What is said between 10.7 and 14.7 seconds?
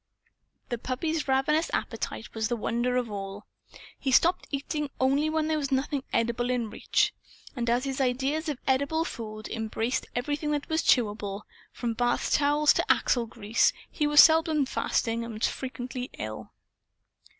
chewable, from bath towels to axle grease he was seldom